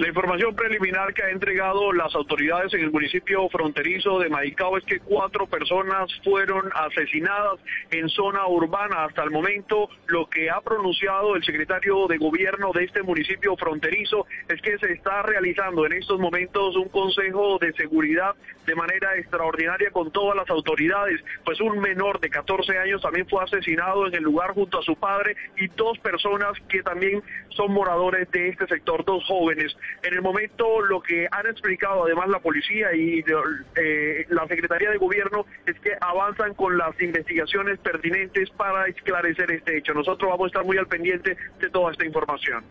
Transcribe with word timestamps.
La 0.00 0.08
información 0.08 0.56
preliminar 0.56 1.12
que 1.12 1.22
ha 1.22 1.28
entregado 1.28 1.92
las 1.92 2.14
autoridades 2.14 2.72
en 2.72 2.80
el 2.80 2.90
municipio 2.90 3.46
fronterizo 3.50 4.18
de 4.18 4.30
Maicao 4.30 4.78
es 4.78 4.84
que 4.86 4.98
cuatro 4.98 5.46
personas 5.46 6.08
fueron 6.24 6.70
asesinadas 6.72 7.60
en 7.90 8.08
zona 8.08 8.46
urbana. 8.46 9.04
Hasta 9.04 9.24
el 9.24 9.30
momento, 9.30 9.90
lo 10.06 10.26
que 10.26 10.48
ha 10.48 10.62
pronunciado 10.62 11.36
el 11.36 11.44
secretario 11.44 12.06
de 12.06 12.16
gobierno 12.16 12.72
de 12.72 12.84
este 12.84 13.02
municipio 13.02 13.58
fronterizo 13.58 14.26
es 14.48 14.62
que 14.62 14.78
se 14.78 14.90
está 14.90 15.20
realizando 15.20 15.84
en 15.84 15.92
estos 15.92 16.18
momentos 16.18 16.76
un 16.76 16.88
consejo 16.88 17.58
de 17.58 17.74
seguridad 17.74 18.34
de 18.64 18.74
manera 18.74 19.18
extraordinaria 19.18 19.90
con 19.90 20.10
todas 20.12 20.34
las 20.34 20.48
autoridades. 20.48 21.20
Pues 21.44 21.60
un 21.60 21.78
menor 21.78 22.20
de 22.20 22.30
14 22.30 22.78
años 22.78 23.02
también 23.02 23.28
fue 23.28 23.44
asesinado 23.44 24.06
en 24.06 24.14
el 24.14 24.22
lugar 24.22 24.52
junto 24.52 24.78
a 24.78 24.82
su 24.82 24.96
padre 24.96 25.36
y 25.58 25.68
dos 25.68 25.98
personas 25.98 26.52
que 26.70 26.82
también 26.82 27.22
son 27.50 27.70
moradores 27.72 28.30
de 28.30 28.48
este 28.48 28.66
sector, 28.66 29.04
dos 29.04 29.22
jóvenes. 29.26 29.76
En 30.02 30.14
el 30.14 30.22
momento 30.22 30.80
lo 30.82 31.00
que 31.00 31.26
han 31.30 31.46
explicado 31.46 32.04
además 32.04 32.28
la 32.28 32.40
policía 32.40 32.94
y 32.94 33.22
eh, 33.76 34.26
la 34.28 34.46
Secretaría 34.46 34.90
de 34.90 34.98
Gobierno 34.98 35.46
es 35.66 35.78
que 35.80 35.92
avanzan 36.00 36.54
con 36.54 36.76
las 36.78 37.00
investigaciones 37.00 37.78
pertinentes 37.78 38.50
para 38.50 38.86
esclarecer 38.86 39.50
este 39.50 39.78
hecho. 39.78 39.92
Nosotros 39.94 40.30
vamos 40.30 40.44
a 40.44 40.48
estar 40.48 40.64
muy 40.64 40.78
al 40.78 40.86
pendiente 40.86 41.36
de 41.60 41.70
toda 41.70 41.92
esta 41.92 42.04
información. 42.04 42.64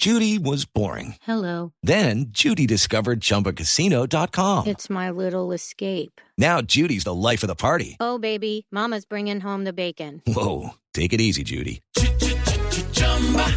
Judy 0.00 0.38
was 0.38 0.64
boring. 0.64 1.16
Hello. 1.20 1.74
Then 1.82 2.30
Judy 2.30 2.66
discovered 2.66 3.20
ChumbaCasino.com. 3.20 4.66
It's 4.66 4.88
my 4.88 5.10
little 5.10 5.52
escape. 5.52 6.22
Now 6.38 6.62
Judy's 6.62 7.04
the 7.04 7.12
life 7.12 7.42
of 7.42 7.48
the 7.48 7.54
party. 7.54 7.98
Oh, 8.00 8.18
baby, 8.18 8.66
mama's 8.70 9.04
bringing 9.04 9.40
home 9.40 9.64
the 9.64 9.74
bacon. 9.74 10.22
Whoa, 10.26 10.70
take 10.94 11.12
it 11.12 11.20
easy, 11.20 11.42
Judy. 11.42 11.82